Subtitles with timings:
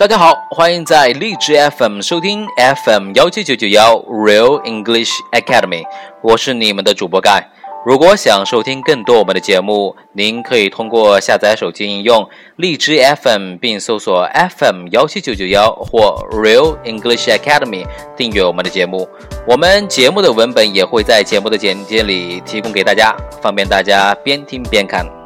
[0.00, 5.84] 大家好，欢迎在荔枝 FM 收听 FM 幺七九九幺 Real English Academy，
[6.22, 7.46] 我是你们的主播盖。
[7.84, 12.26] 如果想收听更多我们的节目，您可以通过下载手机应用
[12.56, 17.86] 荔枝 FM，并搜索 FM 幺七九九幺或 Real English Academy
[18.16, 19.06] 订阅我们的节目。
[19.46, 25.19] 我们节目的文本也会在节目的简介里提供给大家，方便大家边听边看。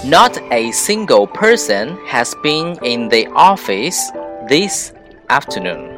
[0.06, 3.98] Not a single person has been in the office
[4.48, 4.92] this
[5.28, 5.96] afternoon.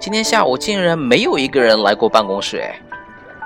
[0.00, 2.80] 今天下午竟然没有一个人来过办公室哎。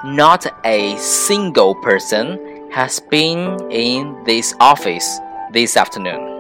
[0.05, 2.39] Not a single person
[2.73, 5.19] has been in this office
[5.53, 6.34] this afternoon.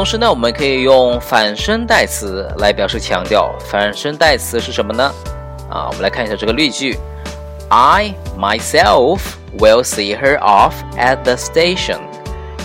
[0.00, 3.50] 同时呢，我们可以用反身代词来表示强调。
[3.70, 5.10] 反身代词是什么呢？
[5.70, 6.98] 啊，我们来看一下这个例句：
[7.68, 9.20] I myself
[9.58, 11.98] will see her off at the station。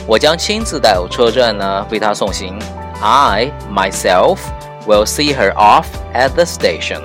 [0.06, 2.60] 我将亲自到车站呢为她送行。
[3.02, 4.38] I myself
[4.86, 7.00] will see her off at the station。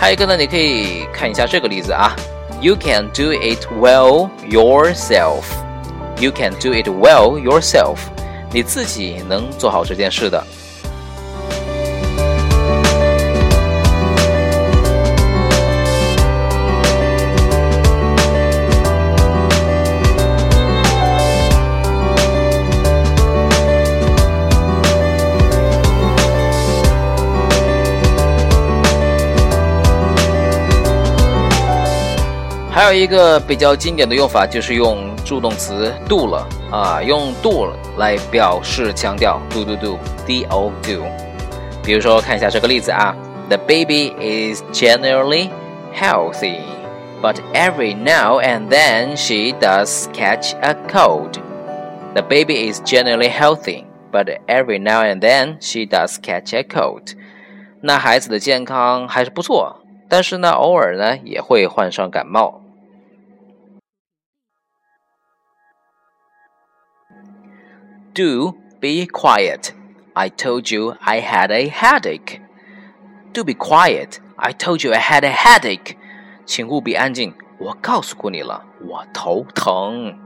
[0.00, 2.16] 还有一个呢，你可以看一下这个例子啊：
[2.60, 7.98] You can do it well yourself。You can do it well yourself。
[8.53, 10.45] 你自己能做好这件事的。
[32.71, 41.04] 还有一个比较经典的用法，就是用助动词 do 了啊，用 do 来表示强调 do do do d o do。
[41.82, 43.14] 比如说，看一下这个例子啊，
[43.48, 45.48] The baby is generally
[45.94, 46.58] healthy,
[47.22, 51.38] but every now and then she does catch a cold.
[52.14, 57.14] The baby is generally healthy, but every now and then she does catch a cold.
[57.80, 59.76] 那孩子的健康还是不错，
[60.08, 62.60] 但是呢，偶尔呢也会患上感冒。
[68.14, 69.72] Do be quiet.
[70.14, 72.40] I told you I had a headache.
[73.32, 74.18] Do be quiet.
[74.36, 75.96] I told you I had a headache.
[76.44, 77.34] 请务必安静。
[77.58, 80.21] 我告诉过你了，我头疼。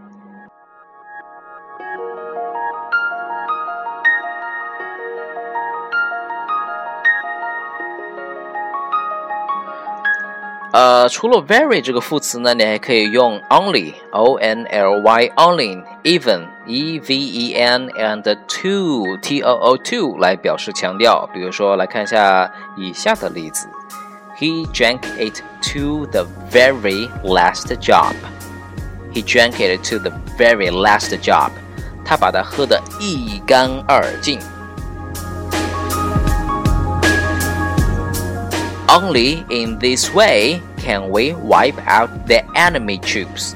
[10.73, 19.43] 呃，除了 very 这个副词呢，你还可以用 only，o n l y only，even e v e n and to t
[19.43, 21.29] o o to 来表示强调。
[21.35, 23.69] 比如说，来看一下以下的例子：
[24.39, 25.43] He drank it
[25.75, 28.15] to the very last job.
[29.13, 31.51] He drank it to the very last job.
[32.03, 34.39] 他把它喝得一干二净。
[38.97, 43.55] Only in this way can we wipe out the enemy troops.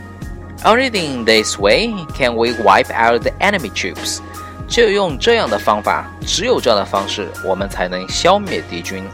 [0.65, 4.21] Only in this way can we wipe out the enemy troops.
[4.69, 9.05] 只有用这样的方法，只有这样的方式，我们才能消灭敌军。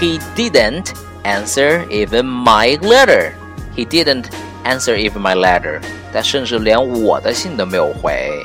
[0.00, 3.32] He didn't answer even my letter.
[3.76, 4.24] He didn't
[4.64, 5.80] answer even my letter.
[6.12, 8.42] 他甚至连我的信都没有回。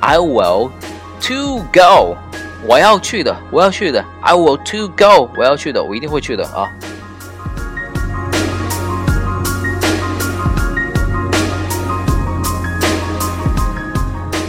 [0.00, 0.70] I will
[1.21, 2.15] to go，
[2.65, 4.03] 我要去的，我要去的。
[4.21, 6.67] I will to go，我要去的，我一定会去的啊。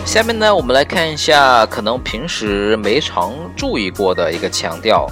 [0.05, 5.06] 下面呢，我们来看一下可能平时没常注意过的一个强调，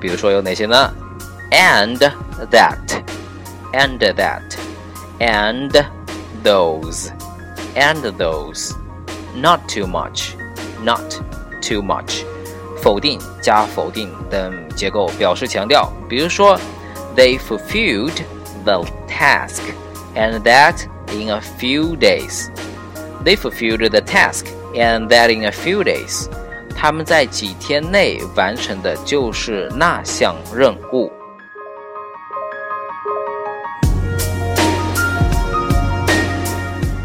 [0.00, 0.90] 比如说有哪些呢
[1.50, 1.98] ？And
[2.50, 2.78] that,
[3.72, 4.42] and that,
[5.20, 5.84] and
[6.42, 7.10] those,
[7.76, 8.72] and those,
[9.36, 10.30] not too much,
[10.83, 11.01] not
[11.61, 12.23] too much，
[12.81, 15.91] 否定加否定等结构表示强调。
[16.09, 16.59] 比如说，
[17.15, 18.21] They fulfilled
[18.63, 19.61] the task,
[20.15, 22.49] and that in a few days.
[23.23, 26.29] They fulfilled the task, and that in a few days.
[26.75, 31.11] 他们在几天内完成的就是那项任务。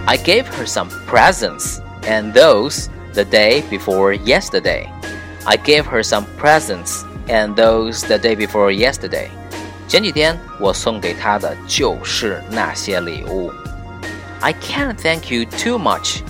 [0.04, 4.88] I gave her some presents, and those the day before yesterday.
[5.44, 9.28] I gave her some presents, and those the day before yesterday.
[9.88, 13.52] 前几天我送给她的就是那些礼物。
[14.40, 16.20] I can't thank you too much.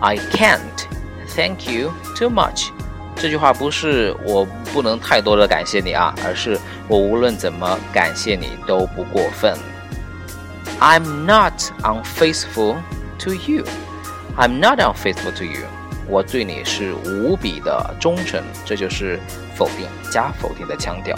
[0.00, 0.86] I can't
[1.34, 2.70] thank you too much.
[3.14, 6.58] 这句话不是我不能太多的感谢你啊，而是
[6.88, 9.56] 我无论怎么感谢你都不过分。
[10.80, 12.76] I'm not unfaithful
[13.20, 13.64] to you.
[14.36, 15.64] I'm not unfaithful to you.
[16.07, 19.19] 我对你是无比的忠诚，这就是
[19.55, 21.15] 否定加否定的腔调。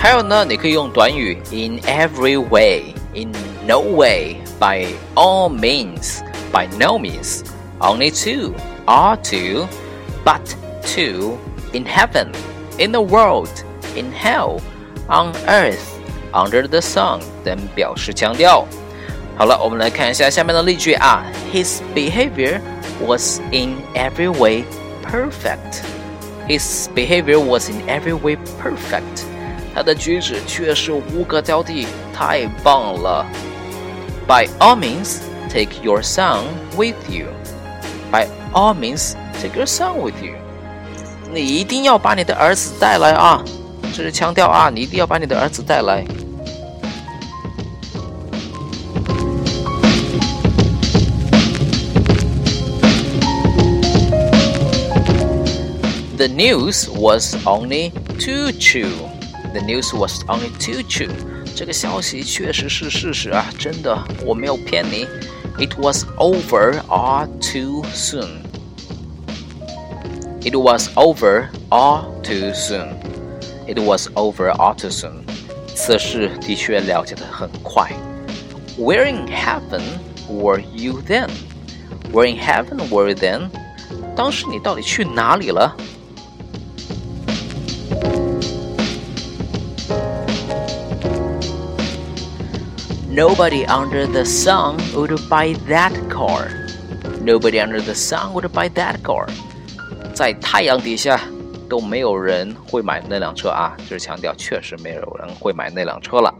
[0.00, 3.30] 还有呢，你可以用短语 in every way, in
[3.66, 7.42] no way, by all means, by no means,
[7.80, 8.54] only to,
[8.86, 9.66] are to,
[10.24, 10.40] but
[10.82, 11.36] to,
[11.72, 12.28] in heaven,
[12.77, 13.49] in the world,
[13.95, 14.59] in hell,
[15.07, 15.79] on earth,
[16.31, 18.65] under the sun 等表示强调。
[19.35, 21.23] 好了，我们来看一下下面的例句啊。
[21.51, 22.61] His behavior
[23.01, 24.63] was in every way
[25.03, 25.81] perfect.
[26.47, 29.25] His behavior was in every way perfect.
[29.73, 33.25] 他的举止却是无可挑剔，太棒了。
[34.27, 35.17] By all means,
[35.49, 36.43] take your son
[36.77, 37.27] with you.
[38.11, 40.35] By all means, take your son with you.
[41.37, 43.43] 你一定要把你的儿子带来啊！
[43.95, 46.03] 这是强调啊，你一定要把你的儿子带来。
[56.15, 58.93] The news was only too true.
[59.51, 61.11] The news was only too true.
[61.55, 65.05] 这个消息确实是事实啊，真的，我没有骗你。
[65.59, 68.41] It was over all too soon.
[70.43, 72.97] It was over all too soon.
[73.67, 75.23] It was over all too soon.
[75.75, 77.91] 此事的确了解的很快。
[78.77, 79.81] Where in heaven
[80.29, 81.29] were you then?
[82.11, 83.49] Where in heaven were you then?
[84.15, 85.75] 当时你到底去哪里了？
[93.09, 96.47] Nobody under the sun would buy that car.
[97.23, 99.27] Nobody under the sun would buy that car.
[100.18, 101.20] 在太阳底下
[101.70, 103.76] 都没有人会买那辆车啊！
[103.88, 106.34] 这是强调，确实没有人会买那辆车了。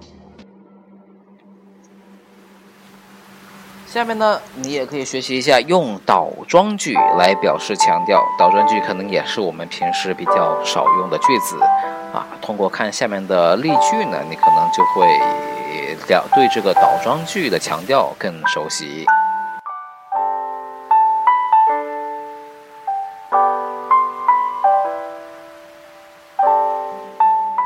[3.87, 8.21] 下面呢，你也可以学习一下用倒装句来表示强调。
[8.37, 11.57] 倒装句可能也是我们平时比较少用的句子
[12.13, 12.27] 啊。
[12.43, 15.07] 通过看下面的例句呢，你可能就会。
[16.09, 19.07] 了对这个倒装句的强调更熟悉。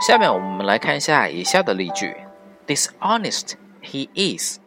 [0.03, 2.17] 下面我们来看一下以下的例句
[2.67, 4.59] ：Dishonest he is.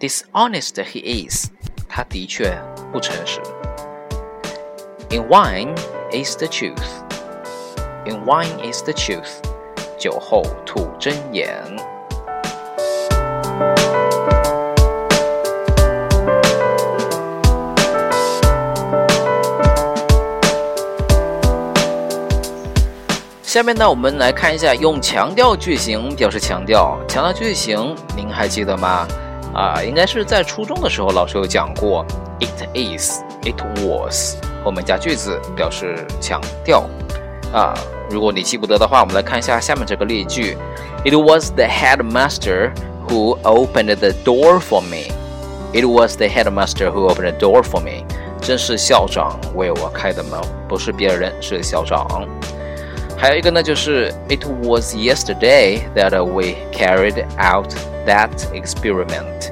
[0.00, 1.50] Dishonest he is.
[1.86, 2.58] 他的确
[2.90, 3.38] 不诚实。
[5.10, 5.76] In wine
[6.10, 6.82] is the truth.
[8.06, 9.42] In wine is the truth.
[9.98, 11.91] 酒后吐真言。
[23.52, 26.98] 下面呢，我们来看一下用强调句型表示强调。
[27.06, 29.06] 强调句型，您还记得吗？
[29.52, 32.02] 啊，应该是在初中的时候老师有讲过。
[32.40, 36.88] It is, it was，后面加句子表示强调。
[37.52, 37.74] 啊，
[38.08, 40.56] 如果你记不得的话，我们来看一下下面这个例句。
[41.04, 42.72] It was the headmaster
[43.06, 45.12] who opened the door for me.
[45.74, 48.06] It was the headmaster who opened the door for me.
[48.40, 52.26] 真是校长为我开的门，不是别人，是校长。
[53.21, 57.73] 还有一个呢，就是 It was yesterday that we carried out
[58.05, 59.51] that experiment.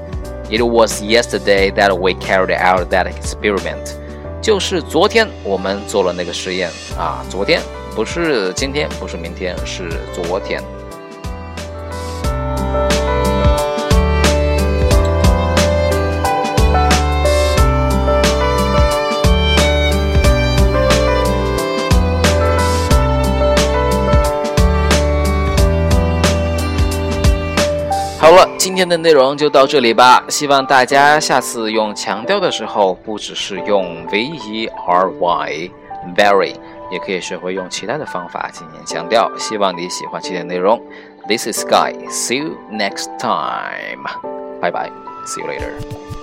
[0.50, 3.96] It was yesterday that we carried out that experiment.
[4.42, 7.60] 就是昨天我们做了那个实验啊，昨天
[7.96, 10.62] 不是今天，不是明天，是昨天。
[28.21, 30.23] 好了，今天的内容就到这里吧。
[30.29, 35.71] 希望大家下次用强调的时候，不只是用 v e r y
[36.15, 36.55] very，
[36.91, 39.31] 也可以学会用其他的方法进行强调。
[39.39, 40.79] 希望你喜欢今天的内容。
[41.29, 41.95] This is Sky.
[42.11, 44.05] See you next time.
[44.61, 44.91] Bye bye.
[45.25, 46.20] See you later.